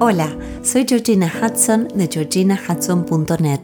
Hola, 0.00 0.36
soy 0.64 0.86
Georgina 0.88 1.32
Hudson 1.32 1.86
de 1.94 2.08
georginahudson.net. 2.08 3.60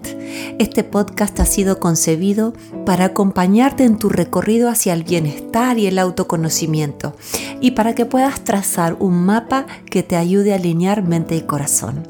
Este 0.61 0.85
podcast 0.85 1.41
ha 1.41 1.45
sido 1.45 1.81
concebido 1.81 2.55
para 2.87 3.07
acompañarte 3.07 3.83
en 3.83 3.99
tu 3.99 4.09
recorrido 4.09 4.69
hacia 4.69 4.93
el 4.93 5.03
bienestar 5.03 5.77
y 5.79 5.89
el 5.89 5.99
autoconocimiento 5.99 7.17
y 7.61 7.73
para 7.73 7.97
que 7.97 8.07
puedas 8.07 8.45
trazar 8.45 8.97
un 9.01 9.25
mapa 9.25 9.67
que 9.87 10.05
te 10.05 10.15
ayude 10.15 10.53
a 10.53 10.57
alinear 10.57 11.03
mente 11.03 11.35
y 11.35 11.41
corazón. 11.41 12.07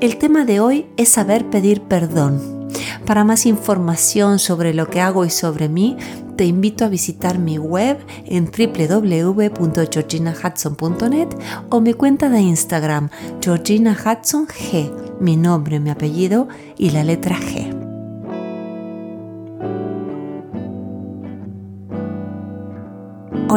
El 0.00 0.16
tema 0.16 0.44
de 0.44 0.60
hoy 0.60 0.86
es 0.96 1.08
saber 1.08 1.50
pedir 1.50 1.82
perdón. 1.82 2.55
Para 3.06 3.22
más 3.22 3.46
información 3.46 4.40
sobre 4.40 4.74
lo 4.74 4.90
que 4.90 5.00
hago 5.00 5.24
y 5.24 5.30
sobre 5.30 5.68
mí, 5.68 5.96
te 6.36 6.44
invito 6.44 6.84
a 6.84 6.88
visitar 6.88 7.38
mi 7.38 7.56
web 7.56 8.04
en 8.26 8.46
www.georginahudson.net 8.46 11.28
o 11.70 11.80
mi 11.80 11.94
cuenta 11.94 12.28
de 12.28 12.40
Instagram, 12.40 13.10
Georgina 13.40 13.92
Hudson 13.92 14.48
G, 14.48 14.90
mi 15.20 15.36
nombre, 15.36 15.78
mi 15.78 15.90
apellido 15.90 16.48
y 16.76 16.90
la 16.90 17.04
letra 17.04 17.36
G. 17.36 17.75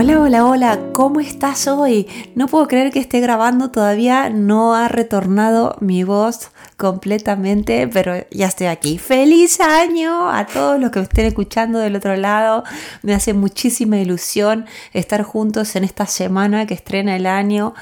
Hola, 0.02 0.18
hola, 0.22 0.46
hola, 0.46 0.80
¿cómo 0.94 1.20
estás 1.20 1.68
hoy? 1.68 2.08
No 2.34 2.48
puedo 2.48 2.70
creer 2.70 2.90
que 2.90 3.00
esté 3.00 3.20
grabando, 3.20 3.70
todavía 3.70 4.30
no 4.30 4.74
ha 4.74 4.88
retornado 4.88 5.76
mi 5.82 6.06
voz 6.06 6.52
completamente, 6.78 7.86
pero 7.90 8.14
ya 8.32 8.48
estoy 8.48 8.68
aquí. 8.68 8.98
¡Feliz 8.98 9.60
año 9.60 10.30
a 10.32 10.46
todos 10.46 10.80
los 10.80 10.92
que 10.92 11.00
me 11.00 11.04
estén 11.04 11.26
escuchando 11.26 11.80
del 11.80 11.98
otro 11.98 12.16
lado! 12.16 12.64
Me 13.02 13.14
hace 13.14 13.34
muchísima 13.34 13.98
ilusión 13.98 14.68
estar 14.94 15.22
juntos 15.24 15.76
en 15.76 15.84
esta 15.84 16.06
semana 16.06 16.66
que 16.66 16.76
estrena 16.76 17.18
el 17.18 17.26
año 17.26 17.74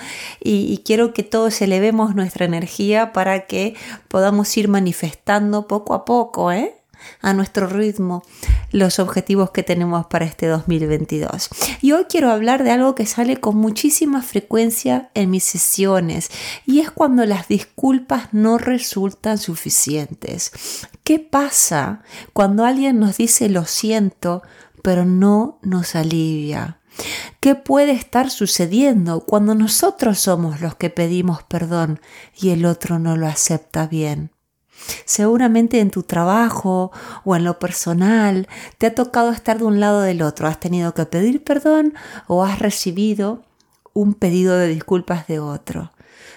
y, 0.44 0.74
y 0.74 0.80
quiero 0.80 1.14
que 1.14 1.22
todos 1.22 1.62
elevemos 1.62 2.16
nuestra 2.16 2.46
energía 2.46 3.14
para 3.14 3.46
que 3.46 3.76
podamos 4.08 4.58
ir 4.58 4.70
manifestando 4.70 5.68
poco 5.68 5.94
a 5.94 6.04
poco, 6.04 6.52
¿eh? 6.52 6.74
a 7.22 7.34
nuestro 7.34 7.68
ritmo 7.68 8.24
los 8.72 9.00
objetivos 9.00 9.52
que 9.52 9.64
tenemos 9.64 10.08
para 10.08 10.26
este 10.26 10.48
2022. 10.48 11.50
Y 11.82 11.92
hoy 11.94 12.06
quiero 12.10 12.32
hablar 12.32 12.64
de 12.64 12.72
algo 12.72 12.96
que 12.96 13.06
sale 13.06 13.38
con 13.38 13.58
muchísima 13.58 14.22
frecuencia 14.22 15.10
en 15.14 15.30
mis 15.30 15.44
sesiones 15.44 16.30
y 16.66 16.80
es 16.80 16.92
cuando 16.92 17.26
las 17.26 17.48
disculpas 17.48 18.34
no 18.34 18.58
resultan 18.58 19.38
suficientes. 19.38 20.52
¿Qué 21.04 21.20
pasa 21.20 22.04
cuando 22.34 22.66
alguien 22.66 23.00
nos 23.00 23.18
dice 23.18 23.50
lo 23.50 23.66
siento 23.66 24.42
pero 24.82 25.06
no 25.06 25.60
nos 25.62 25.96
alivia? 25.96 26.80
¿Qué 27.40 27.56
puede 27.56 27.92
estar 27.92 28.32
sucediendo 28.32 29.22
cuando 29.22 29.54
nosotros 29.56 30.20
somos 30.20 30.62
los 30.62 30.76
que 30.76 30.90
pedimos 30.90 31.44
perdón 31.44 32.00
y 32.36 32.50
el 32.50 32.66
otro 32.66 33.00
no 33.00 33.16
lo 33.16 33.28
acepta 33.28 33.88
bien? 33.88 34.32
Seguramente 35.06 35.80
en 35.80 35.92
tu 35.92 36.04
trabajo 36.04 36.92
o 37.24 37.36
en 37.36 37.44
lo 37.44 37.60
personal 37.60 38.48
te 38.78 38.88
ha 38.88 38.96
tocado 38.96 39.32
estar 39.32 39.58
de 39.58 39.66
un 39.66 39.80
lado 39.80 40.02
del 40.02 40.22
otro. 40.22 40.48
Has 40.48 40.60
tenido 40.60 40.94
que 40.94 41.06
pedir 41.06 41.44
perdón 41.44 41.94
o 42.28 42.44
has 42.44 42.60
recibido 42.60 43.44
un 43.94 44.14
pedido 44.14 44.58
de 44.58 44.68
disculpas 44.68 45.28
de 45.28 45.40
otro. 45.40 45.92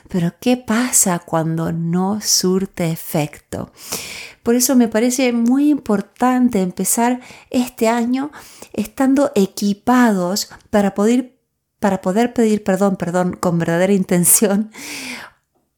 Pero 0.09 0.33
¿qué 0.41 0.57
pasa 0.57 1.21
cuando 1.21 1.73
no 1.73 2.21
surte 2.21 2.91
efecto? 2.91 3.71
Por 4.43 4.55
eso 4.55 4.75
me 4.75 4.89
parece 4.89 5.33
muy 5.33 5.69
importante 5.71 6.63
empezar 6.63 7.21
este 7.51 7.89
año 7.89 8.33
estando 8.73 9.31
equipados 9.35 10.51
para 10.71 10.95
poder, 10.95 11.39
para 11.79 12.01
poder 12.01 12.33
pedir 12.33 12.65
perdón, 12.65 12.97
perdón, 12.97 13.37
con 13.39 13.59
verdadera 13.59 13.93
intención, 13.93 14.73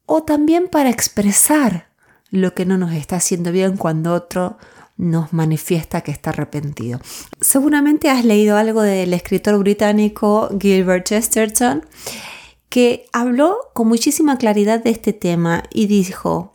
o 0.07 0.23
también 0.23 0.69
para 0.69 0.91
expresar 0.91 1.92
lo 2.33 2.55
que 2.55 2.67
no 2.67 2.77
nos 2.79 2.93
está 2.95 3.17
haciendo 3.17 3.53
bien 3.53 3.77
cuando 3.77 4.13
otro 4.13 4.57
nos 4.97 5.33
manifiesta 5.33 6.01
que 6.01 6.11
está 6.11 6.31
arrepentido. 6.31 7.01
Seguramente 7.41 8.11
has 8.11 8.25
leído 8.25 8.57
algo 8.57 8.83
del 8.83 9.13
escritor 9.15 9.59
británico 9.59 10.48
Gilbert 10.61 11.07
Chesterton 11.07 11.87
que 12.69 13.07
habló 13.13 13.59
con 13.75 13.87
muchísima 13.87 14.39
claridad 14.39 14.83
de 14.83 14.91
este 14.91 15.13
tema 15.13 15.63
y 15.71 15.87
dijo, 15.87 16.55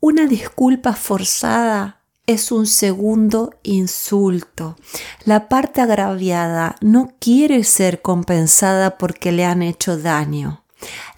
una 0.00 0.26
disculpa 0.26 0.92
forzada 0.92 2.02
es 2.26 2.52
un 2.52 2.66
segundo 2.66 3.54
insulto. 3.62 4.76
La 5.24 5.48
parte 5.48 5.80
agraviada 5.80 6.76
no 6.82 7.14
quiere 7.20 7.64
ser 7.64 8.02
compensada 8.02 8.98
porque 8.98 9.32
le 9.32 9.46
han 9.46 9.62
hecho 9.62 9.96
daño. 9.96 10.64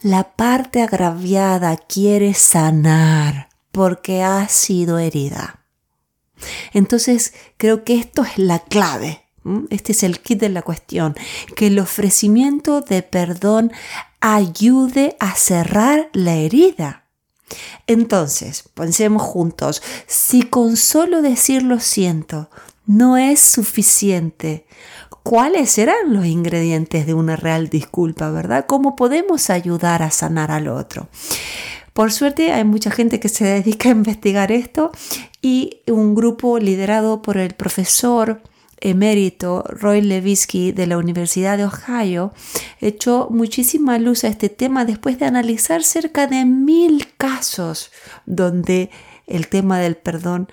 La 0.03 0.37
parte 0.37 0.83
agraviada 0.83 1.77
quiere 1.77 2.35
sanar 2.35 3.48
porque 3.79 4.25
ha 4.25 4.49
sido 4.49 4.99
herida. 4.99 5.65
Entonces 6.73 7.33
creo 7.59 7.85
que 7.85 7.95
esto 7.95 8.25
es 8.25 8.37
la 8.37 8.59
clave. 8.59 9.23
Este 9.71 9.93
es 9.93 10.03
el 10.03 10.19
kit 10.19 10.41
de 10.41 10.49
la 10.49 10.63
cuestión, 10.63 11.15
que 11.55 11.69
el 11.69 11.79
ofrecimiento 11.79 12.81
de 12.81 13.05
perdón 13.05 13.71
ayude 14.19 15.17
a 15.21 15.37
cerrar 15.37 16.11
la 16.13 16.35
herida. 16.35 17.05
Entonces, 17.87 18.65
pensemos 18.75 19.23
juntos, 19.23 19.81
si 20.09 20.43
con 20.43 20.77
solo 20.77 21.23
decir 21.23 21.63
lo 21.63 21.79
siento 21.79 22.51
no 22.85 23.17
es 23.17 23.39
suficiente, 23.39 24.67
¿cuáles 25.23 25.71
serán 25.71 26.15
los 26.15 26.27
ingredientes 26.27 27.07
de 27.07 27.15
una 27.15 27.37
real 27.37 27.69
disculpa, 27.69 28.29
verdad? 28.31 28.67
¿Cómo 28.67 28.97
podemos 28.97 29.51
ayudar 29.51 30.03
a 30.03 30.11
sanar 30.11 30.51
al 30.51 30.67
otro? 30.67 31.09
Por 31.99 32.13
suerte 32.13 32.53
hay 32.53 32.63
mucha 32.63 32.93
gente 32.93 33.19
que 33.19 33.29
se 33.29 33.45
dedica 33.61 33.89
a 33.89 33.93
investigar 33.93 34.53
esto 34.53 34.93
y 35.43 35.81
un 35.89 36.15
grupo 36.15 36.61
liderado 36.61 37.23
por 37.23 37.39
el 37.39 37.55
profesor 37.55 38.41
emérito 38.81 39.65
Roy 39.67 40.03
Levisky 40.03 40.71
de 40.71 40.87
la 40.87 40.97
Universidad 40.97 41.59
de 41.59 41.65
Ohio 41.65 42.33
echó 42.81 43.27
muchísima 43.31 43.99
luz 43.99 44.23
a 44.23 44.29
este 44.29 44.49
tema 44.49 44.85
después 44.85 45.19
de 45.19 45.27
analizar 45.27 45.83
cerca 45.83 46.29
de 46.29 46.45
mil 46.45 47.09
casos 47.17 47.91
donde 48.27 48.91
el 49.27 49.49
tema 49.49 49.81
del 49.81 49.97
perdón 49.97 50.47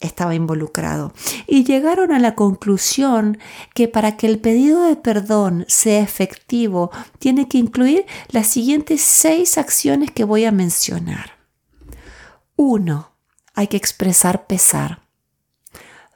estaba 0.00 0.34
involucrado. 0.34 1.12
Y 1.46 1.64
llegaron 1.64 2.12
a 2.12 2.18
la 2.18 2.34
conclusión 2.34 3.38
que 3.74 3.88
para 3.88 4.16
que 4.16 4.26
el 4.26 4.38
pedido 4.38 4.82
de 4.82 4.96
perdón 4.96 5.64
sea 5.68 6.00
efectivo, 6.02 6.90
tiene 7.18 7.48
que 7.48 7.58
incluir 7.58 8.06
las 8.28 8.46
siguientes 8.46 9.00
seis 9.00 9.58
acciones 9.58 10.10
que 10.10 10.24
voy 10.24 10.44
a 10.44 10.52
mencionar. 10.52 11.32
Uno, 12.56 13.12
Hay 13.58 13.68
que 13.68 13.78
expresar 13.78 14.46
pesar. 14.46 15.00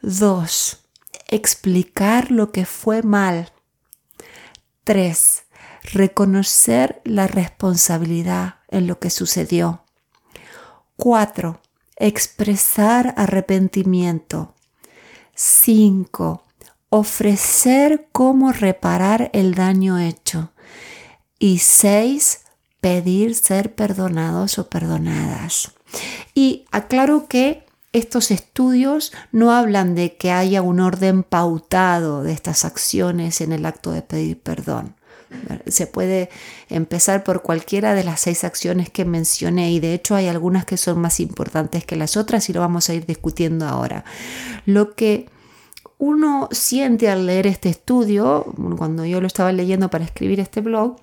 Dos, 0.03 0.85
Explicar 1.29 2.31
lo 2.31 2.53
que 2.53 2.67
fue 2.67 3.03
mal. 3.03 3.51
Tres, 4.85 5.45
Reconocer 5.83 7.01
la 7.05 7.27
responsabilidad 7.27 8.57
en 8.69 8.87
lo 8.87 8.99
que 8.99 9.09
sucedió. 9.09 9.85
Cuatro, 10.97 11.63
expresar 12.01 13.15
arrepentimiento. 13.17 14.55
5. 15.35 16.43
Ofrecer 16.89 18.09
cómo 18.11 18.53
reparar 18.53 19.31
el 19.33 19.55
daño 19.55 19.99
hecho. 19.99 20.53
Y 21.39 21.59
6. 21.59 22.41
Pedir 22.81 23.35
ser 23.35 23.75
perdonados 23.75 24.59
o 24.59 24.69
perdonadas. 24.69 25.73
Y 26.35 26.65
aclaro 26.73 27.29
que 27.29 27.67
estos 27.93 28.31
estudios 28.31 29.13
no 29.33 29.53
hablan 29.53 29.95
de 29.95 30.17
que 30.17 30.31
haya 30.31 30.63
un 30.63 30.81
orden 30.81 31.23
pautado 31.23 32.23
de 32.23 32.33
estas 32.33 32.65
acciones 32.65 33.41
en 33.41 33.53
el 33.53 33.67
acto 33.67 33.91
de 33.93 34.03
pedir 34.03 34.41
perdón. 34.41 34.95
Se 35.67 35.87
puede 35.87 36.29
empezar 36.69 37.23
por 37.25 37.43
cualquiera 37.43 37.95
de 37.95 38.05
las 38.05 38.21
seis 38.21 38.45
acciones 38.45 38.91
que 38.91 39.05
mencioné 39.05 39.71
y 39.73 39.81
de 39.81 39.95
hecho 39.95 40.15
hay 40.15 40.29
algunas 40.29 40.65
que 40.65 40.77
son 40.77 41.01
más 41.01 41.21
importantes 41.21 41.85
que 41.85 41.97
las 41.97 42.17
otras 42.17 42.49
y 42.49 42.53
lo 42.53 42.61
vamos 42.61 42.89
a 42.89 42.95
ir 42.95 43.07
discutiendo 43.07 43.67
ahora. 43.67 44.05
Lo 44.67 44.95
que 44.95 45.29
uno 45.99 46.49
siente 46.51 47.09
al 47.09 47.27
leer 47.27 47.47
este 47.47 47.69
estudio, 47.69 48.47
cuando 48.77 49.05
yo 49.05 49.21
lo 49.21 49.27
estaba 49.27 49.53
leyendo 49.53 49.91
para 49.91 50.05
escribir 50.05 50.41
este 50.41 50.63
blog, 50.63 50.97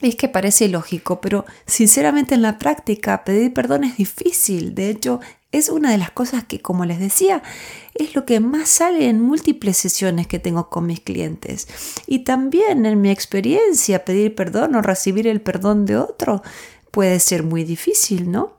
es 0.00 0.16
que 0.16 0.28
parece 0.28 0.68
lógico, 0.68 1.20
pero 1.20 1.44
sinceramente 1.66 2.34
en 2.34 2.42
la 2.42 2.56
práctica 2.58 3.24
pedir 3.24 3.52
perdón 3.52 3.84
es 3.84 3.96
difícil. 3.96 4.74
De 4.74 4.88
hecho, 4.88 5.20
es 5.52 5.68
una 5.68 5.90
de 5.90 5.98
las 5.98 6.10
cosas 6.10 6.44
que, 6.44 6.60
como 6.60 6.84
les 6.84 7.00
decía, 7.00 7.42
es 7.94 8.14
lo 8.14 8.24
que 8.24 8.40
más 8.40 8.68
sale 8.68 9.08
en 9.08 9.20
múltiples 9.20 9.76
sesiones 9.76 10.26
que 10.26 10.38
tengo 10.38 10.68
con 10.68 10.86
mis 10.86 11.00
clientes. 11.00 11.66
Y 12.06 12.20
también 12.20 12.86
en 12.86 13.00
mi 13.00 13.10
experiencia, 13.10 14.04
pedir 14.04 14.34
perdón 14.34 14.74
o 14.76 14.82
recibir 14.82 15.26
el 15.26 15.40
perdón 15.40 15.86
de 15.86 15.96
otro 15.96 16.42
puede 16.90 17.20
ser 17.20 17.42
muy 17.42 17.64
difícil, 17.64 18.30
¿no? 18.30 18.58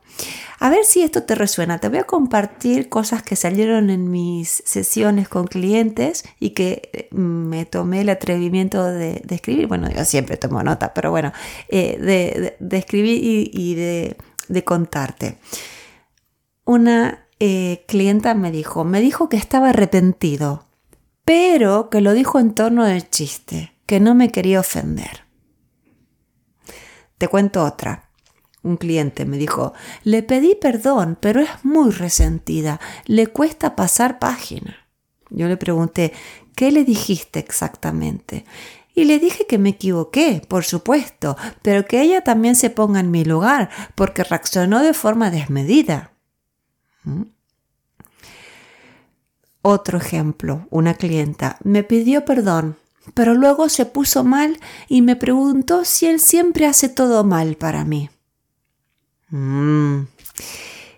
A 0.58 0.70
ver 0.70 0.84
si 0.84 1.02
esto 1.02 1.24
te 1.24 1.34
resuena. 1.34 1.78
Te 1.78 1.88
voy 1.88 1.98
a 1.98 2.04
compartir 2.04 2.88
cosas 2.88 3.22
que 3.22 3.34
salieron 3.34 3.90
en 3.90 4.10
mis 4.10 4.62
sesiones 4.64 5.28
con 5.28 5.46
clientes 5.46 6.24
y 6.38 6.50
que 6.50 6.90
eh, 6.92 7.08
me 7.10 7.64
tomé 7.64 8.02
el 8.02 8.10
atrevimiento 8.10 8.84
de, 8.84 9.22
escribir. 9.30 9.66
Bueno, 9.66 9.90
yo 9.90 10.04
siempre 10.04 10.36
tomo 10.36 10.62
nota, 10.62 10.94
pero 10.94 11.10
bueno, 11.10 11.32
eh, 11.68 12.54
de, 12.60 12.76
escribir 12.76 13.18
y, 13.52 13.74
de, 13.74 14.64
contarte. 14.64 15.38
Una 16.64 17.26
eh, 17.40 17.84
clienta 17.88 18.34
me 18.34 18.52
dijo, 18.52 18.84
me 18.84 19.00
dijo 19.00 19.28
que 19.28 19.36
estaba 19.36 19.70
arrepentido, 19.70 20.64
pero 21.24 21.90
que 21.90 22.00
lo 22.00 22.12
dijo 22.12 22.38
en 22.38 22.54
torno 22.54 22.84
del 22.84 23.10
chiste, 23.10 23.72
que 23.86 23.98
no 23.98 24.14
me 24.14 24.30
quería 24.30 24.60
ofender. 24.60 25.24
Te 27.18 27.28
cuento 27.28 27.64
otra. 27.64 28.10
Un 28.62 28.76
cliente 28.76 29.24
me 29.24 29.38
dijo, 29.38 29.72
le 30.04 30.22
pedí 30.22 30.54
perdón, 30.54 31.18
pero 31.20 31.40
es 31.40 31.50
muy 31.64 31.90
resentida, 31.90 32.80
le 33.06 33.26
cuesta 33.26 33.74
pasar 33.74 34.20
página. 34.20 34.76
Yo 35.30 35.48
le 35.48 35.56
pregunté, 35.56 36.12
¿qué 36.54 36.70
le 36.70 36.84
dijiste 36.84 37.40
exactamente? 37.40 38.44
Y 38.94 39.04
le 39.04 39.18
dije 39.18 39.46
que 39.46 39.58
me 39.58 39.70
equivoqué, 39.70 40.42
por 40.46 40.64
supuesto, 40.64 41.36
pero 41.62 41.86
que 41.86 42.02
ella 42.02 42.22
también 42.22 42.54
se 42.54 42.70
ponga 42.70 43.00
en 43.00 43.10
mi 43.10 43.24
lugar, 43.24 43.70
porque 43.96 44.22
reaccionó 44.22 44.80
de 44.82 44.94
forma 44.94 45.30
desmedida. 45.30 46.11
¿Mm? 47.04 47.22
Otro 49.62 49.98
ejemplo, 49.98 50.66
una 50.70 50.94
clienta 50.94 51.56
me 51.62 51.84
pidió 51.84 52.24
perdón, 52.24 52.76
pero 53.14 53.34
luego 53.34 53.68
se 53.68 53.86
puso 53.86 54.24
mal 54.24 54.58
y 54.88 55.02
me 55.02 55.14
preguntó 55.14 55.84
si 55.84 56.06
él 56.06 56.18
siempre 56.18 56.66
hace 56.66 56.88
todo 56.88 57.22
mal 57.22 57.56
para 57.56 57.84
mí. 57.84 58.10
Mm. 59.28 60.02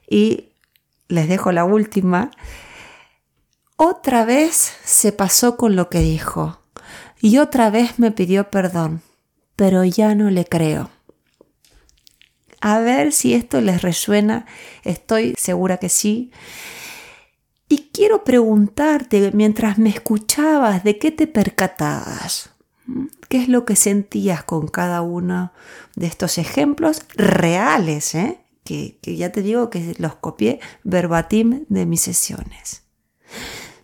Y 0.08 0.48
les 1.08 1.28
dejo 1.28 1.52
la 1.52 1.64
última. 1.64 2.30
Otra 3.76 4.24
vez 4.24 4.72
se 4.84 5.12
pasó 5.12 5.56
con 5.56 5.76
lo 5.76 5.90
que 5.90 6.00
dijo 6.00 6.58
y 7.20 7.38
otra 7.38 7.70
vez 7.70 7.98
me 7.98 8.10
pidió 8.12 8.50
perdón, 8.50 9.02
pero 9.56 9.84
ya 9.84 10.14
no 10.14 10.30
le 10.30 10.44
creo. 10.44 10.90
A 12.64 12.78
ver 12.78 13.12
si 13.12 13.34
esto 13.34 13.60
les 13.60 13.82
resuena, 13.82 14.46
estoy 14.84 15.34
segura 15.36 15.76
que 15.76 15.90
sí. 15.90 16.30
Y 17.68 17.90
quiero 17.92 18.24
preguntarte, 18.24 19.32
mientras 19.34 19.76
me 19.76 19.90
escuchabas, 19.90 20.82
¿de 20.82 20.98
qué 20.98 21.10
te 21.10 21.26
percatabas? 21.26 22.48
¿Qué 23.28 23.42
es 23.42 23.48
lo 23.50 23.66
que 23.66 23.76
sentías 23.76 24.44
con 24.44 24.66
cada 24.68 25.02
uno 25.02 25.52
de 25.94 26.06
estos 26.06 26.38
ejemplos 26.38 27.02
reales? 27.14 28.14
Eh? 28.14 28.40
Que, 28.64 28.98
que 29.02 29.14
ya 29.16 29.30
te 29.30 29.42
digo 29.42 29.68
que 29.68 29.94
los 29.98 30.14
copié 30.14 30.58
verbatim 30.84 31.66
de 31.68 31.84
mis 31.84 32.00
sesiones. 32.00 32.84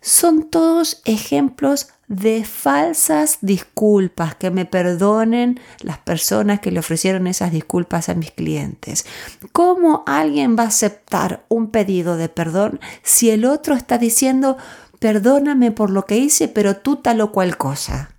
Son 0.01 0.49
todos 0.49 1.03
ejemplos 1.05 1.89
de 2.11 2.43
falsas 2.43 3.37
disculpas, 3.39 4.35
que 4.35 4.51
me 4.51 4.65
perdonen 4.65 5.61
las 5.79 5.97
personas 5.97 6.59
que 6.59 6.69
le 6.69 6.81
ofrecieron 6.81 7.25
esas 7.25 7.53
disculpas 7.53 8.09
a 8.09 8.15
mis 8.15 8.31
clientes. 8.31 9.05
¿Cómo 9.53 10.03
alguien 10.05 10.57
va 10.59 10.63
a 10.63 10.67
aceptar 10.67 11.45
un 11.47 11.71
pedido 11.71 12.17
de 12.17 12.27
perdón 12.27 12.81
si 13.01 13.29
el 13.29 13.45
otro 13.45 13.75
está 13.75 13.97
diciendo, 13.97 14.57
perdóname 14.99 15.71
por 15.71 15.89
lo 15.89 16.05
que 16.05 16.17
hice, 16.17 16.49
pero 16.49 16.75
tú 16.75 16.97
tal 16.97 17.21
o 17.21 17.31
cual 17.31 17.55
cosa? 17.55 18.17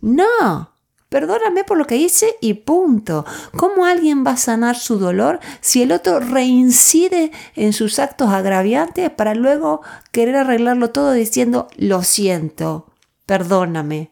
No, 0.00 0.72
perdóname 1.08 1.62
por 1.62 1.78
lo 1.78 1.86
que 1.86 1.98
hice 1.98 2.34
y 2.40 2.54
punto. 2.54 3.24
¿Cómo 3.56 3.84
alguien 3.84 4.26
va 4.26 4.32
a 4.32 4.38
sanar 4.38 4.74
su 4.74 4.98
dolor 4.98 5.38
si 5.60 5.82
el 5.82 5.92
otro 5.92 6.18
reincide 6.18 7.30
en 7.54 7.74
sus 7.74 8.00
actos 8.00 8.30
agraviantes 8.30 9.08
para 9.08 9.36
luego 9.36 9.82
querer 10.10 10.34
arreglarlo 10.34 10.90
todo 10.90 11.12
diciendo 11.12 11.68
lo 11.76 12.02
siento, 12.02 12.89
perdóname? 13.30 14.10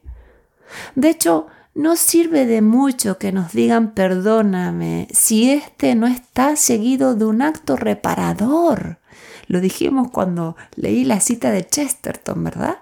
De 0.94 1.10
hecho, 1.10 1.48
no 1.74 1.96
sirve 1.96 2.46
de 2.46 2.62
mucho 2.62 3.18
que 3.18 3.32
nos 3.32 3.50
digan 3.52 3.92
perdóname 3.92 5.08
si 5.10 5.50
este 5.50 5.96
no 5.96 6.06
está 6.06 6.54
seguido 6.54 7.16
de 7.16 7.24
un 7.24 7.42
acto 7.42 7.74
reparador. 7.74 9.00
Lo 9.48 9.60
dijimos 9.60 10.12
cuando 10.12 10.56
leí 10.76 11.04
la 11.04 11.18
cita 11.18 11.50
de 11.50 11.66
Chesterton, 11.66 12.44
¿verdad? 12.44 12.76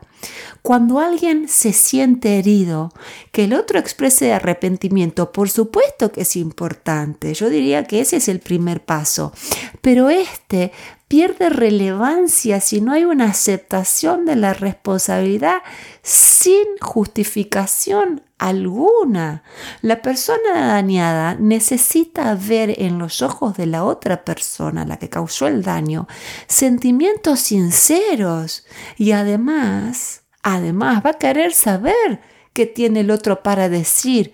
Cuando 0.61 1.01
alguien 1.01 1.49
se 1.49 1.73
siente 1.73 2.39
herido, 2.39 2.93
que 3.33 3.45
el 3.45 3.55
otro 3.55 3.79
exprese 3.79 4.35
arrepentimiento, 4.35 5.33
por 5.33 5.49
supuesto 5.49 6.13
que 6.13 6.23
es 6.23 6.37
importante. 6.37 7.33
Yo 7.33 7.49
diría 7.49 7.85
que 7.85 8.01
ese 8.01 8.17
es 8.17 8.29
el 8.29 8.41
primer 8.41 8.85
paso. 8.85 9.33
Pero 9.81 10.11
este 10.11 10.73
pierde 11.09 11.51
relevancia 11.51 12.61
si 12.61 12.81
no 12.81 12.93
hay 12.93 13.05
una 13.05 13.27
aceptación 13.27 14.25
de 14.25 14.37
la 14.37 14.55
responsabilidad 14.55 15.63
sin 16.03 16.65
justificación 16.81 18.23
alguna. 18.39 19.43
La 19.83 20.03
persona 20.03 20.67
dañada 20.67 21.35
necesita 21.35 22.35
ver 22.35 22.75
en 22.83 22.99
los 22.99 23.23
ojos 23.23 23.57
de 23.57 23.67
la 23.67 23.85
otra 23.85 24.25
persona, 24.25 24.85
la 24.85 24.99
que 24.99 25.09
causó 25.09 25.47
el 25.47 25.63
daño, 25.63 26.09
sentimientos 26.49 27.41
sinceros 27.41 28.67
y 28.97 29.13
además, 29.13 30.25
además 30.43 31.03
va 31.05 31.11
a 31.11 31.19
querer 31.19 31.53
saber 31.53 32.21
qué 32.53 32.67
tiene 32.67 33.01
el 33.01 33.11
otro 33.11 33.43
para 33.43 33.69
decir 33.69 34.33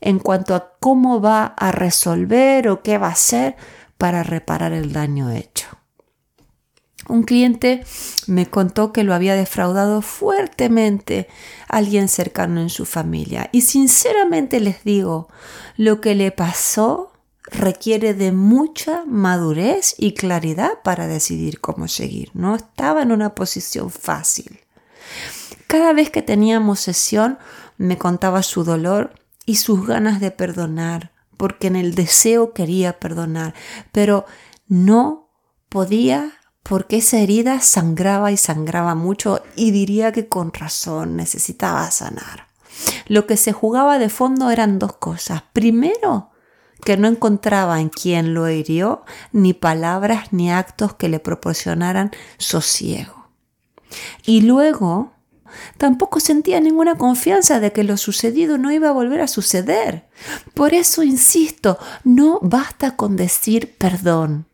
en 0.00 0.18
cuanto 0.18 0.54
a 0.54 0.76
cómo 0.80 1.20
va 1.20 1.44
a 1.44 1.72
resolver 1.72 2.68
o 2.68 2.82
qué 2.82 2.96
va 2.96 3.08
a 3.08 3.12
hacer 3.12 3.56
para 3.98 4.22
reparar 4.22 4.72
el 4.72 4.92
daño 4.92 5.30
hecho. 5.30 5.66
Un 7.08 7.22
cliente 7.22 7.84
me 8.26 8.46
contó 8.46 8.92
que 8.92 9.04
lo 9.04 9.14
había 9.14 9.34
defraudado 9.34 10.02
fuertemente 10.02 11.28
alguien 11.68 12.08
cercano 12.08 12.60
en 12.60 12.70
su 12.70 12.84
familia. 12.84 13.48
Y 13.52 13.62
sinceramente 13.62 14.60
les 14.60 14.82
digo, 14.84 15.28
lo 15.76 16.00
que 16.00 16.14
le 16.14 16.32
pasó 16.32 17.12
requiere 17.50 18.14
de 18.14 18.32
mucha 18.32 19.04
madurez 19.06 19.94
y 19.98 20.14
claridad 20.14 20.82
para 20.82 21.06
decidir 21.06 21.60
cómo 21.60 21.86
seguir. 21.88 22.30
No 22.34 22.56
estaba 22.56 23.02
en 23.02 23.12
una 23.12 23.34
posición 23.34 23.90
fácil. 23.90 24.60
Cada 25.68 25.92
vez 25.92 26.10
que 26.10 26.22
teníamos 26.22 26.80
sesión 26.80 27.38
me 27.78 27.98
contaba 27.98 28.42
su 28.42 28.64
dolor 28.64 29.14
y 29.44 29.56
sus 29.56 29.86
ganas 29.86 30.20
de 30.20 30.30
perdonar, 30.32 31.12
porque 31.36 31.68
en 31.68 31.76
el 31.76 31.94
deseo 31.94 32.52
quería 32.52 32.98
perdonar, 32.98 33.54
pero 33.92 34.26
no 34.66 35.30
podía 35.68 36.32
porque 36.68 36.96
esa 36.96 37.18
herida 37.18 37.60
sangraba 37.60 38.32
y 38.32 38.36
sangraba 38.36 38.94
mucho 38.94 39.42
y 39.54 39.70
diría 39.70 40.10
que 40.12 40.28
con 40.28 40.52
razón 40.52 41.16
necesitaba 41.16 41.90
sanar. 41.90 42.48
Lo 43.06 43.26
que 43.26 43.36
se 43.36 43.52
jugaba 43.52 43.98
de 43.98 44.08
fondo 44.08 44.50
eran 44.50 44.78
dos 44.78 44.96
cosas. 44.96 45.42
Primero, 45.52 46.30
que 46.84 46.96
no 46.96 47.08
encontraba 47.08 47.80
en 47.80 47.88
quien 47.88 48.34
lo 48.34 48.50
hirió 48.50 49.04
ni 49.32 49.54
palabras 49.54 50.32
ni 50.32 50.50
actos 50.50 50.94
que 50.94 51.08
le 51.08 51.20
proporcionaran 51.20 52.10
sosiego. 52.36 53.28
Y 54.24 54.42
luego, 54.42 55.12
tampoco 55.78 56.20
sentía 56.20 56.60
ninguna 56.60 56.96
confianza 56.96 57.60
de 57.60 57.72
que 57.72 57.84
lo 57.84 57.96
sucedido 57.96 58.58
no 58.58 58.72
iba 58.72 58.88
a 58.88 58.92
volver 58.92 59.20
a 59.20 59.28
suceder. 59.28 60.08
Por 60.54 60.74
eso 60.74 61.02
insisto, 61.02 61.78
no 62.02 62.40
basta 62.42 62.96
con 62.96 63.16
decir 63.16 63.76
perdón. 63.78 64.46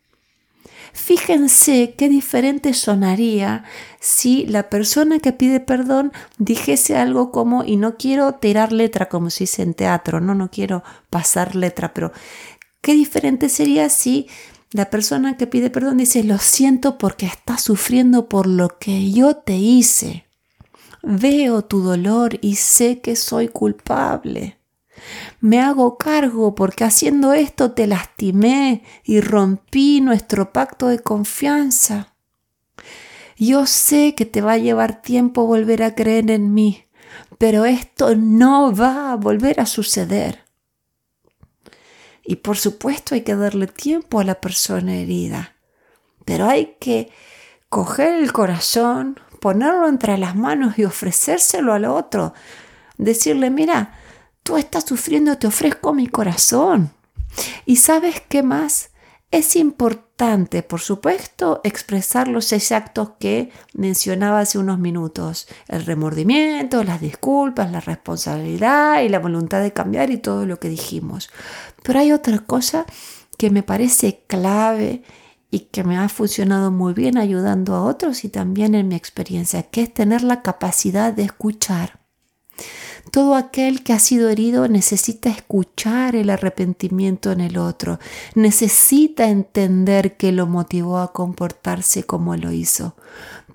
Fíjense 0.93 1.95
qué 1.97 2.09
diferente 2.09 2.75
sonaría 2.75 3.65
si 3.99 4.47
la 4.47 4.69
persona 4.69 5.21
que 5.21 5.33
pide 5.33 5.59
perdón 5.59 6.13
dijese 6.39 6.97
algo 6.97 7.33
como, 7.33 7.65
y 7.65 7.77
no 7.77 7.97
quiero 7.97 8.35
tirar 8.35 8.73
letra 8.73 9.09
como 9.09 9.31
se 9.31 9.45
dice 9.45 9.63
en 9.63 9.75
teatro, 9.75 10.21
no, 10.21 10.35
no 10.35 10.51
quiero 10.51 10.83
pasar 11.09 11.57
letra, 11.57 11.95
pero 11.95 12.13
qué 12.83 12.93
diferente 12.93 13.49
sería 13.49 13.89
si 13.89 14.29
la 14.71 14.91
persona 14.91 15.37
que 15.37 15.47
pide 15.47 15.71
perdón 15.71 15.99
dice, 15.99 16.25
lo 16.25 16.39
siento 16.39 16.99
porque 16.99 17.27
estás 17.27 17.63
sufriendo 17.63 18.29
por 18.29 18.47
lo 18.47 18.79
que 18.79 19.11
yo 19.11 19.37
te 19.37 19.57
hice. 19.57 20.27
Veo 21.03 21.63
tu 21.63 21.81
dolor 21.81 22.39
y 22.43 22.57
sé 22.57 23.01
que 23.01 23.17
soy 23.17 23.49
culpable. 23.49 24.59
Me 25.41 25.61
hago 25.61 25.99
cargo 25.99 26.55
porque 26.55 26.85
haciendo 26.85 27.33
esto 27.33 27.73
te 27.73 27.87
lastimé 27.87 28.83
y 29.05 29.21
rompí 29.21 30.01
nuestro 30.01 30.53
pacto 30.53 30.89
de 30.89 31.01
confianza. 31.01 32.15
Yo 33.37 33.67
sé 33.67 34.15
que 34.15 34.27
te 34.27 34.41
va 34.41 34.53
a 34.53 34.59
llevar 34.59 35.03
tiempo 35.03 35.47
volver 35.47 35.83
a 35.83 35.95
creer 35.95 36.31
en 36.31 36.55
mí, 36.55 36.85
pero 37.39 37.65
esto 37.65 38.15
no 38.15 38.75
va 38.75 39.13
a 39.13 39.17
volver 39.17 39.61
a 39.61 39.67
suceder. 39.67 40.45
Y 42.25 42.37
por 42.37 42.57
supuesto 42.57 43.15
hay 43.15 43.23
que 43.23 43.35
darle 43.35 43.67
tiempo 43.67 44.21
a 44.21 44.25
la 44.25 44.41
persona 44.41 44.95
herida, 44.95 45.57
pero 46.25 46.47
hay 46.47 46.77
que 46.79 47.11
coger 47.69 48.15
el 48.15 48.33
corazón, 48.33 49.19
ponerlo 49.41 49.89
entre 49.89 50.19
las 50.19 50.37
manos 50.37 50.79
y 50.79 50.85
ofrecérselo 50.85 51.73
al 51.73 51.85
otro. 51.85 52.35
Decirle, 52.97 53.51
mira, 53.51 53.99
Tú 54.43 54.57
estás 54.57 54.85
sufriendo, 54.85 55.39
te 55.39 55.47
ofrezco 55.47 55.93
mi 55.93 56.07
corazón. 56.07 56.91
¿Y 57.65 57.77
sabes 57.77 58.21
qué 58.29 58.43
más? 58.43 58.91
Es 59.31 59.57
importante, 59.57 60.63
por 60.63 60.81
supuesto, 60.81 61.63
expresar 61.65 62.29
los 62.29 62.53
exactos 62.53 63.13
que 63.19 63.51
mencionaba 63.73 64.41
hace 64.41 64.59
unos 64.59 64.79
minutos. 64.79 65.49
El 65.69 65.87
remordimiento, 65.87 66.85
las 66.85 67.01
disculpas, 67.01 67.73
la 67.73 67.81
responsabilidad 67.81 69.01
y 69.01 69.09
la 69.09 69.21
voluntad 69.21 69.63
de 69.63 69.73
cambiar 69.73 70.11
y 70.11 70.19
todo 70.19 70.45
lo 70.45 70.61
que 70.61 70.69
dijimos. 70.69 71.31
Pero 71.83 72.01
hay 72.01 72.13
otra 72.13 72.41
cosa 72.41 72.85
que 73.39 73.49
me 73.49 73.63
parece 73.63 74.25
clave 74.27 75.03
y 75.51 75.61
que 75.61 75.83
me 75.83 75.97
ha 75.97 76.09
funcionado 76.11 76.71
muy 76.71 76.93
bien 76.93 77.17
ayudando 77.17 77.75
a 77.75 77.85
otros 77.85 78.25
y 78.25 78.29
también 78.29 78.75
en 78.75 78.89
mi 78.89 78.97
experiencia, 78.97 79.63
que 79.63 79.83
es 79.83 79.95
tener 79.95 80.23
la 80.23 80.43
capacidad 80.43 81.13
de 81.13 81.25
escuchar. 81.25 82.01
Todo 83.11 83.35
aquel 83.35 83.83
que 83.83 83.93
ha 83.93 83.99
sido 83.99 84.31
herido 84.31 84.69
necesita 84.69 85.29
escuchar 85.29 86.17
el 86.17 86.31
arrepentimiento 86.31 87.33
en 87.33 87.41
el 87.41 87.59
otro, 87.59 87.99
necesita 88.35 89.29
entender 89.29 90.17
qué 90.17 90.33
lo 90.33 90.47
motivó 90.47 90.99
a 90.99 91.13
comportarse 91.13 92.05
como 92.05 92.37
lo 92.37 92.53
hizo, 92.53 92.95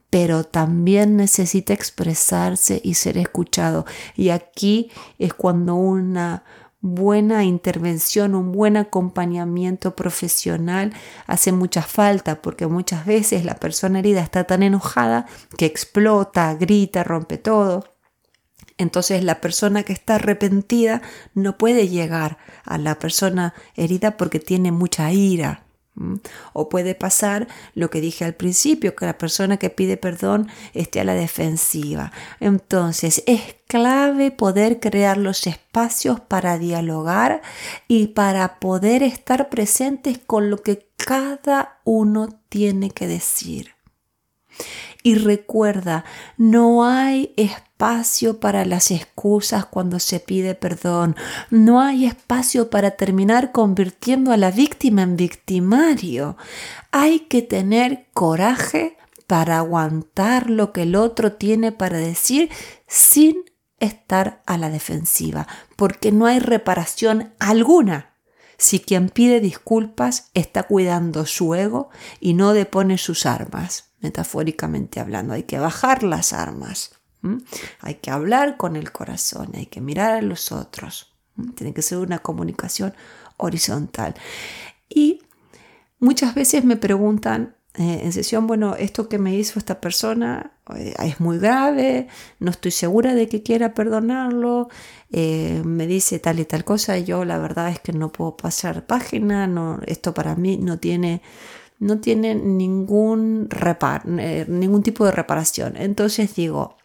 pero 0.10 0.44
también 0.44 1.16
necesita 1.16 1.74
expresarse 1.74 2.82
y 2.84 2.96
ser 2.96 3.18
escuchado. 3.18 3.86
Y 4.16 4.30
aquí 4.30 4.92
es 5.18 5.34
cuando 5.34 5.76
una 5.76 6.44
buena 6.82 7.44
intervención, 7.44 8.36
un 8.36 8.52
buen 8.52 8.78
acompañamiento 8.78 9.96
profesional 9.96 10.94
hace 11.26 11.52
mucha 11.52 11.82
falta 11.82 12.42
porque 12.42 12.68
muchas 12.68 13.06
veces 13.06 13.44
la 13.46 13.56
persona 13.56 14.00
herida 14.00 14.22
está 14.22 14.44
tan 14.44 14.64
enojada 14.64 15.26
que 15.58 15.66
explota, 15.66 16.54
grita, 16.56 17.04
rompe 17.04 17.38
todo. 17.38 17.97
Entonces 18.78 19.24
la 19.24 19.42
persona 19.42 19.84
que 19.84 19.94
está 19.94 20.16
arrepentida 20.16 21.02
no 21.34 21.58
puede 21.58 21.88
llegar 21.88 22.38
a 22.64 22.78
la 22.78 23.00
persona 23.00 23.54
herida 23.76 24.18
porque 24.18 24.40
tiene 24.40 24.72
mucha 24.72 25.12
ira. 25.12 25.64
O 26.54 26.70
puede 26.70 26.94
pasar 26.94 27.48
lo 27.74 27.90
que 27.90 28.02
dije 28.02 28.24
al 28.24 28.36
principio, 28.36 28.96
que 28.96 29.08
la 29.08 29.18
persona 29.18 29.58
que 29.58 29.72
pide 29.72 29.98
perdón 29.98 30.48
esté 30.76 31.00
a 31.00 31.04
la 31.04 31.16
defensiva. 31.16 32.12
Entonces 32.40 33.24
es 33.26 33.56
clave 33.68 34.30
poder 34.30 34.80
crear 34.80 35.18
los 35.18 35.48
espacios 35.48 36.20
para 36.20 36.60
dialogar 36.60 37.42
y 37.88 38.08
para 38.08 38.60
poder 38.60 39.02
estar 39.02 39.50
presentes 39.50 40.20
con 40.20 40.52
lo 40.52 40.62
que 40.62 40.88
cada 40.98 41.80
uno 41.84 42.30
tiene 42.50 42.92
que 42.92 43.08
decir. 43.08 43.72
Y 45.08 45.16
recuerda, 45.16 46.04
no 46.36 46.84
hay 46.84 47.34
espacio 47.38 48.42
para 48.42 48.66
las 48.66 48.92
excusas 48.92 49.66
cuando 49.66 50.02
se 50.02 50.20
pide 50.20 50.54
perdón. 50.54 51.16
No 51.50 51.80
hay 51.80 52.06
espacio 52.06 52.70
para 52.70 52.92
terminar 52.92 53.54
convirtiendo 53.54 54.34
a 54.34 54.38
la 54.38 54.52
víctima 54.52 55.04
en 55.04 55.16
victimario. 55.16 56.36
Hay 56.92 57.22
que 57.22 57.42
tener 57.42 58.08
coraje 58.14 58.98
para 59.28 59.60
aguantar 59.60 60.50
lo 60.50 60.74
que 60.74 60.82
el 60.82 60.94
otro 60.98 61.32
tiene 61.32 61.72
para 61.72 62.00
decir 62.00 62.50
sin 62.86 63.46
estar 63.80 64.44
a 64.46 64.58
la 64.58 64.70
defensiva, 64.70 65.48
porque 65.78 66.12
no 66.12 66.26
hay 66.26 66.40
reparación 66.40 67.34
alguna 67.40 68.12
si 68.58 68.82
quien 68.82 69.08
pide 69.08 69.40
disculpas 69.40 70.32
está 70.34 70.64
cuidando 70.64 71.26
su 71.26 71.56
ego 71.56 71.92
y 72.20 72.34
no 72.34 72.52
depone 72.52 72.98
sus 72.98 73.26
armas 73.26 73.87
metafóricamente 74.00 75.00
hablando. 75.00 75.34
Hay 75.34 75.44
que 75.44 75.60
bajar 75.60 76.04
las 76.04 76.34
armas. 76.34 76.92
Hay 77.82 77.96
que 77.96 78.12
hablar 78.12 78.58
con 78.58 78.76
el 78.76 78.92
corazón, 78.92 79.52
hay 79.56 79.66
que 79.66 79.82
mirar 79.82 80.12
a 80.14 80.22
los 80.22 80.52
otros. 80.52 81.14
Tiene 81.56 81.74
que 81.74 81.82
ser 81.82 81.98
una 81.98 82.20
comunicación 82.20 82.94
horizontal. 83.38 84.16
Y 84.88 85.22
muchas 86.00 86.36
veces 86.36 86.64
me 86.64 86.78
preguntan 86.78 87.58
eh, 87.78 88.02
en 88.04 88.12
sesión, 88.12 88.48
bueno, 88.48 88.76
esto 88.76 89.08
que 89.08 89.20
me 89.20 89.36
hizo 89.36 89.60
esta 89.60 89.80
persona 89.80 90.54
eh, 90.76 90.96
es 91.04 91.20
muy 91.20 91.38
grave, 91.38 92.08
no 92.40 92.50
estoy 92.50 92.72
segura 92.72 93.14
de 93.14 93.30
que 93.30 93.44
quiera 93.44 93.76
perdonarlo, 93.76 94.70
eh, 95.12 95.62
me 95.64 95.86
dice 95.86 96.18
tal 96.18 96.40
y 96.40 96.46
tal 96.46 96.64
cosa 96.64 96.98
y 96.98 97.04
yo 97.04 97.24
la 97.24 97.38
verdad 97.38 97.70
es 97.70 97.80
que 97.80 97.94
no 97.94 98.12
puedo 98.12 98.36
pasar 98.36 98.88
página, 98.88 99.80
esto 99.86 100.16
para 100.16 100.36
mí 100.36 100.58
no 100.58 100.80
tiene 100.80 101.22
no 101.80 102.00
tiene 102.00 102.36
ningún, 102.36 103.50
eh, 104.20 104.46
ningún 104.48 104.84
tipo 104.84 105.06
de 105.06 105.12
reparación. 105.12 105.76
Entonces 105.78 106.36
digo, 106.36 106.78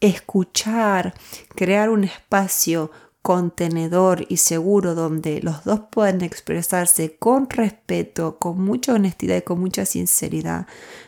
escuchar, 0.00 1.14
crear 1.54 1.90
un 1.90 2.04
espacio 2.04 2.90
contenedor 3.24 4.26
y 4.28 4.36
seguro 4.36 4.94
donde 4.94 5.40
los 5.40 5.64
dos 5.64 5.80
puedan 5.90 6.20
expresarse 6.20 7.16
con 7.16 7.48
respeto, 7.48 8.38
con 8.38 8.60
mucha 8.62 8.92
honestidad 8.92 9.36
y 9.38 9.42
con 9.42 9.60
mucha 9.60 9.86
sinceridad, 9.86 10.66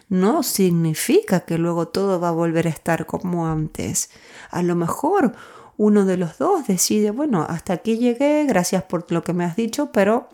no 0.09 0.43
significa 0.43 1.41
que 1.41 1.59
luego 1.59 1.89
todo 1.89 2.19
va 2.19 2.29
a 2.29 2.33
volver 2.33 2.69
a 2.69 2.71
estar 2.71 3.05
como 3.05 3.47
antes. 3.47 4.09
A 4.51 4.63
lo 4.63 4.77
mejor 4.77 5.35
uno 5.77 6.07
de 6.07 6.17
los 6.17 6.39
dos 6.39 6.67
decide, 6.67 7.11
bueno, 7.11 7.45
hasta 7.47 7.75
aquí 7.75 7.99
llegué, 7.99 8.47
gracias 8.47 8.83
por 8.85 9.13
lo 9.13 9.23
que 9.23 9.35
me 9.35 9.45
has 9.45 9.57
dicho, 9.57 9.91
pero 9.93 10.31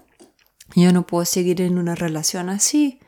yo 0.74 0.92
no 0.92 1.06
puedo 1.06 1.24
seguir 1.24 1.60
en 1.60 1.78
una 1.78 1.94
relación 1.94 2.48
así. 2.48 3.00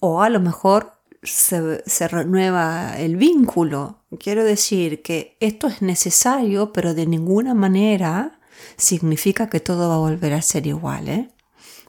O 0.00 0.22
a 0.22 0.28
lo 0.28 0.40
mejor 0.40 0.98
se, 1.22 2.08
renueva 2.08 2.98
el 2.98 3.16
vínculo. 3.16 4.04
Quiero 4.18 4.44
decir 4.44 5.02
que 5.02 5.36
esto 5.40 5.66
es 5.66 5.82
necesario, 5.82 6.72
pero 6.72 6.94
de 6.94 7.06
ninguna 7.06 7.54
manera 7.54 8.40
significa 8.76 9.48
que 9.48 9.60
todo 9.60 9.88
va 9.88 9.96
a 9.96 9.98
volver 9.98 10.32
a 10.32 10.42
ser 10.42 10.66
igual. 10.66 11.08
¿eh? 11.08 11.30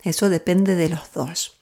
Eso 0.04 0.30
depende 0.30 0.76
de 0.76 0.90
los 0.90 1.12
dos. 1.14 1.60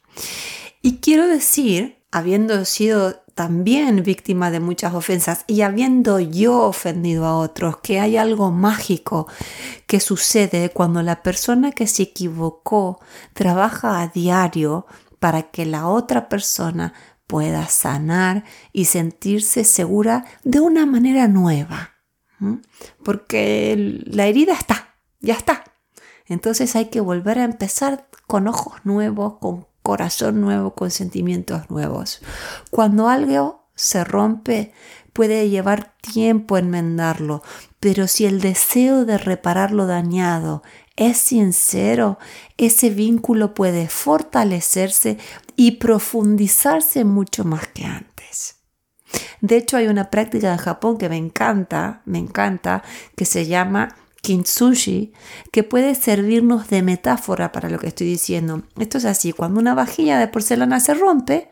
Y 0.81 0.97
quiero 0.97 1.27
decir, 1.27 1.97
habiendo 2.11 2.63
sido 2.65 3.23
también 3.37 4.01
víctima 4.01 4.49
de 4.49 4.59
muchas 4.59 4.95
ofensas 4.95 5.45
y 5.45 5.61
habiendo 5.61 6.19
yo 6.19 6.63
ofendido 6.63 7.23
a 7.27 7.37
otros, 7.37 7.77
que 7.77 7.99
hay 7.99 8.17
algo 8.17 8.49
mágico 8.49 9.27
que 9.85 9.99
sucede 9.99 10.71
cuando 10.71 11.03
la 11.03 11.21
persona 11.21 11.71
que 11.71 11.85
se 11.85 12.01
equivocó 12.01 12.99
trabaja 13.33 14.01
a 14.01 14.07
diario 14.07 14.87
para 15.19 15.43
que 15.43 15.67
la 15.67 15.87
otra 15.87 16.29
persona 16.29 16.93
pueda 17.27 17.67
sanar 17.67 18.43
y 18.73 18.85
sentirse 18.85 19.63
segura 19.63 20.25
de 20.43 20.59
una 20.59 20.87
manera 20.87 21.27
nueva. 21.27 21.91
Porque 23.03 24.01
la 24.07 24.25
herida 24.25 24.53
está, 24.53 24.95
ya 25.19 25.35
está. 25.35 25.63
Entonces 26.25 26.75
hay 26.75 26.85
que 26.85 27.01
volver 27.01 27.37
a 27.37 27.43
empezar 27.43 28.09
con 28.25 28.47
ojos 28.47 28.79
nuevos, 28.83 29.37
con 29.39 29.67
corazón 29.87 30.41
nuevo 30.41 30.71
con 30.71 30.91
sentimientos 30.91 31.69
nuevos. 31.69 32.19
Cuando 32.71 33.07
algo 33.07 33.69
se 33.73 34.03
rompe, 34.03 34.73
puede 35.13 35.47
llevar 35.49 35.93
tiempo 36.01 36.57
enmendarlo, 36.57 37.41
pero 37.79 38.07
si 38.07 38.25
el 38.25 38.41
deseo 38.41 39.05
de 39.05 39.17
reparar 39.17 39.71
lo 39.71 39.87
dañado 39.87 40.61
es 40.97 41.19
sincero, 41.19 42.19
ese 42.57 42.89
vínculo 42.89 43.53
puede 43.53 43.87
fortalecerse 43.87 45.19
y 45.55 45.77
profundizarse 45.77 47.05
mucho 47.05 47.45
más 47.45 47.69
que 47.69 47.85
antes. 47.85 48.57
De 49.39 49.55
hecho, 49.55 49.77
hay 49.77 49.87
una 49.87 50.09
práctica 50.09 50.51
en 50.51 50.57
Japón 50.57 50.97
que 50.97 51.07
me 51.07 51.15
encanta, 51.15 52.01
me 52.03 52.17
encanta, 52.17 52.83
que 53.15 53.23
se 53.23 53.45
llama 53.45 53.95
que 55.51 55.63
puede 55.63 55.95
servirnos 55.95 56.67
de 56.69 56.81
metáfora 56.81 57.51
para 57.51 57.69
lo 57.69 57.79
que 57.79 57.87
estoy 57.87 58.07
diciendo. 58.07 58.63
Esto 58.77 58.97
es 58.97 59.05
así, 59.05 59.31
cuando 59.31 59.59
una 59.59 59.73
vajilla 59.73 60.19
de 60.19 60.27
porcelana 60.27 60.79
se 60.79 60.93
rompe, 60.93 61.49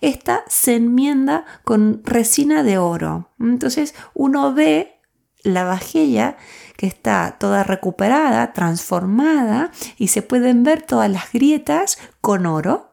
esta 0.00 0.44
se 0.48 0.76
enmienda 0.76 1.44
con 1.64 2.02
resina 2.04 2.62
de 2.62 2.78
oro. 2.78 3.30
Entonces 3.38 3.94
uno 4.14 4.52
ve 4.54 5.00
la 5.42 5.64
vajilla 5.64 6.36
que 6.76 6.86
está 6.86 7.36
toda 7.38 7.62
recuperada, 7.62 8.52
transformada 8.52 9.70
y 9.96 10.08
se 10.08 10.22
pueden 10.22 10.64
ver 10.64 10.82
todas 10.82 11.10
las 11.10 11.32
grietas 11.32 11.98
con 12.20 12.46
oro. 12.46 12.92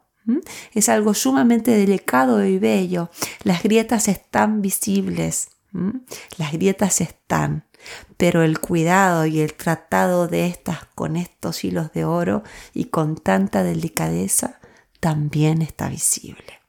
Es 0.73 0.89
algo 0.89 1.13
sumamente 1.13 1.71
delicado 1.71 2.45
y 2.45 2.59
bello. 2.59 3.09
Las 3.43 3.63
grietas 3.63 4.07
están 4.07 4.61
visibles. 4.61 5.49
Las 6.37 6.51
grietas 6.51 7.01
están 7.01 7.65
pero 8.17 8.43
el 8.43 8.59
cuidado 8.59 9.25
y 9.25 9.39
el 9.39 9.53
tratado 9.53 10.27
de 10.27 10.47
estas 10.47 10.85
con 10.95 11.17
estos 11.17 11.63
hilos 11.63 11.91
de 11.93 12.05
oro 12.05 12.43
y 12.73 12.85
con 12.85 13.15
tanta 13.15 13.63
delicadeza 13.63 14.59
también 14.99 15.61
está 15.61 15.89
visible. 15.89 16.63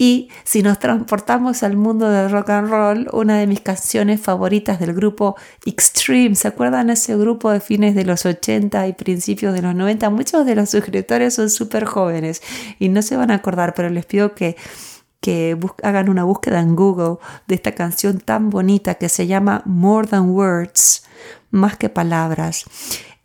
Y 0.00 0.28
si 0.44 0.62
nos 0.62 0.78
transportamos 0.78 1.64
al 1.64 1.76
mundo 1.76 2.08
del 2.08 2.30
rock 2.30 2.50
and 2.50 2.70
roll, 2.70 3.08
una 3.12 3.38
de 3.38 3.48
mis 3.48 3.60
canciones 3.60 4.20
favoritas 4.20 4.78
del 4.78 4.94
grupo 4.94 5.34
Extreme, 5.66 6.36
¿se 6.36 6.46
acuerdan 6.46 6.90
ese 6.90 7.16
grupo 7.16 7.50
de 7.50 7.58
fines 7.58 7.96
de 7.96 8.04
los 8.04 8.24
80 8.24 8.86
y 8.86 8.92
principios 8.92 9.54
de 9.54 9.62
los 9.62 9.74
90? 9.74 10.08
Muchos 10.10 10.46
de 10.46 10.54
los 10.54 10.70
suscriptores 10.70 11.34
son 11.34 11.50
súper 11.50 11.84
jóvenes 11.84 12.42
y 12.78 12.88
no 12.90 13.02
se 13.02 13.16
van 13.16 13.32
a 13.32 13.34
acordar, 13.34 13.74
pero 13.74 13.90
les 13.90 14.06
pido 14.06 14.34
que 14.36 14.56
que 15.20 15.58
hagan 15.82 16.08
una 16.08 16.24
búsqueda 16.24 16.60
en 16.60 16.76
Google 16.76 17.18
de 17.46 17.56
esta 17.56 17.72
canción 17.72 18.20
tan 18.20 18.50
bonita 18.50 18.94
que 18.94 19.08
se 19.08 19.26
llama 19.26 19.62
More 19.64 20.08
Than 20.08 20.30
Words, 20.30 21.04
más 21.50 21.76
que 21.76 21.88
palabras. 21.88 22.64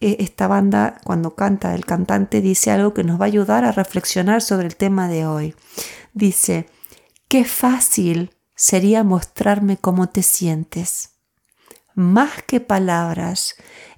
e, 0.02 0.18
esta 0.20 0.48
banda, 0.48 1.00
cuando 1.06 1.36
canta 1.36 1.74
el 1.74 1.86
cantante, 1.86 2.42
dice 2.42 2.72
algo 2.72 2.94
que 2.94 3.06
nos 3.06 3.20
va 3.20 3.26
a 3.26 3.28
ayudar 3.28 3.64
a 3.64 3.72
reflexionar 3.72 4.42
sobre 4.42 4.68
el 4.68 4.76
tema 4.76 5.08
de 5.08 5.26
hoy. 5.26 5.56
Dice, 6.14 6.68
qué 7.30 7.46
fácil 7.46 8.32
sería 8.56 9.04
mostrarme 9.04 9.78
cómo 9.78 10.10
te 10.10 10.22
sientes. 10.24 11.12
Más 11.96 12.44
que 12.46 12.60
palabras, 12.60 13.56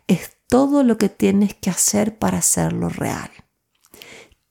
es 0.08 0.38
todo 0.48 0.84
lo 0.84 0.98
que 0.98 1.10
tienes 1.10 1.56
que 1.56 1.70
hacer 1.70 2.18
para 2.18 2.38
hacerlo 2.38 2.90
real. 2.90 3.32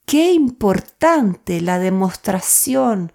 Qué 0.05 0.31
importante 0.33 1.61
la 1.61 1.79
demostración, 1.79 3.11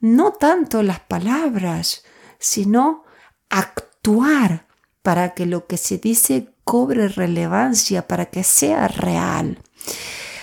no 0.00 0.32
tanto 0.32 0.82
las 0.82 1.00
palabras, 1.00 2.04
sino 2.38 3.04
actuar 3.50 4.66
para 5.02 5.34
que 5.34 5.44
lo 5.46 5.66
que 5.66 5.76
se 5.76 5.98
dice 5.98 6.48
cobre 6.64 7.08
relevancia, 7.08 8.08
para 8.08 8.26
que 8.26 8.42
sea 8.42 8.88
real. 8.88 9.58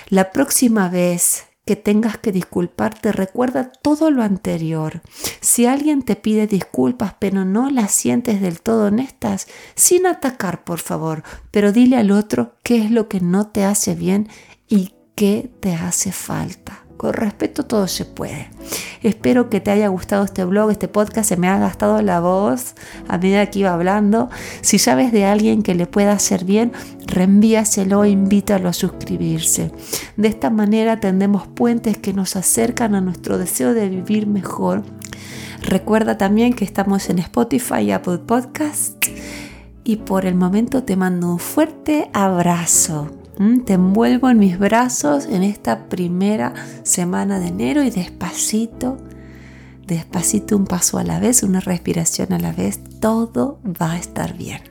La 0.10 0.32
próxima 0.32 0.88
vez 0.88 1.46
que 1.66 1.76
tengas 1.76 2.18
que 2.18 2.32
disculparte, 2.32 3.12
recuerda 3.12 3.72
todo 3.72 4.12
lo 4.12 4.24
anterior. 4.24 5.02
Si 5.42 5.66
alguien 5.66 6.04
te 6.04 6.16
pide 6.16 6.48
disculpas 6.48 7.16
pero 7.20 7.46
no 7.46 7.70
las 7.70 7.92
sientes 7.92 8.42
del 8.42 8.62
todo 8.62 8.86
honestas, 8.86 9.48
sin 9.76 10.06
atacar, 10.06 10.64
por 10.64 10.80
favor, 10.80 11.24
pero 11.50 11.72
dile 11.72 11.98
al 11.98 12.12
otro 12.12 12.56
qué 12.64 12.78
es 12.84 12.92
lo 12.92 13.08
que 13.08 13.20
no 13.20 13.48
te 13.48 13.64
hace 13.64 13.96
bien 13.96 14.28
y 14.68 14.94
qué 15.22 15.52
te 15.60 15.76
hace 15.76 16.12
falta. 16.12 16.84
Con 16.98 17.14
respeto 17.14 17.64
todo 17.64 17.88
se 17.88 18.06
puede. 18.06 18.50
Espero 19.04 19.52
que 19.52 19.62
te 19.62 19.70
haya 19.70 19.88
gustado 19.88 20.24
este 20.24 20.44
blog, 20.46 20.72
este 20.72 20.88
podcast, 20.88 21.30
se 21.30 21.38
me 21.38 21.48
ha 21.48 21.60
gastado 21.60 22.02
la 22.02 22.22
voz 22.22 22.74
a 23.08 23.20
medida 23.20 23.46
que 23.46 23.60
iba 23.60 23.72
hablando. 23.72 24.32
Si 24.62 24.80
sabes 24.80 25.12
de 25.12 25.26
alguien 25.26 25.62
que 25.62 25.76
le 25.76 25.86
pueda 25.86 26.14
hacer 26.14 26.44
bien, 26.44 26.72
reenvíaselo 27.06 28.04
e 28.04 28.10
invítalo 28.10 28.68
a 28.68 28.74
suscribirse. 28.74 29.72
De 30.18 30.28
esta 30.28 30.50
manera 30.50 31.00
tendemos 31.00 31.48
puentes 31.48 32.00
que 32.00 32.14
nos 32.14 32.36
acercan 32.36 32.96
a 32.96 33.02
nuestro 33.02 33.38
deseo 33.38 33.76
de 33.76 33.90
vivir 33.90 34.26
mejor. 34.26 34.82
Recuerda 35.62 36.18
también 36.18 36.56
que 36.56 36.66
estamos 36.66 37.12
en 37.12 37.20
Spotify 37.20 37.82
y 37.82 37.92
Apple 37.92 38.18
Podcasts. 38.26 39.12
Y 39.84 39.98
por 39.98 40.26
el 40.26 40.34
momento 40.34 40.84
te 40.84 40.96
mando 40.96 41.30
un 41.30 41.38
fuerte 41.38 42.10
abrazo. 42.12 43.21
Mm, 43.38 43.62
te 43.62 43.74
envuelvo 43.74 44.30
en 44.30 44.40
mis 44.40 44.60
brazos 44.60 45.26
en 45.26 45.44
esta 45.44 45.90
primera 45.90 46.54
semana 46.84 47.40
de 47.40 47.48
enero 47.48 47.84
y 47.84 47.90
despacito, 47.90 48.98
despacito 49.88 50.58
un 50.58 50.66
paso 50.66 50.98
a 50.98 51.04
la 51.04 51.20
vez, 51.20 51.44
una 51.44 51.60
respiración 51.60 52.34
a 52.34 52.40
la 52.40 52.52
vez, 52.52 52.80
todo 53.00 53.60
va 53.66 53.94
a 53.94 53.98
estar 53.98 54.38
bien. 54.38 54.71